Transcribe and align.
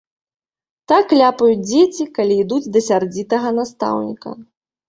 Так 0.91 1.11
ляпаюць 1.19 1.59
дзеці, 1.69 2.07
калі 2.15 2.39
ідуць 2.45 2.71
да 2.79 2.83
сярдзітага 2.89 3.55
настаўніка. 3.59 4.29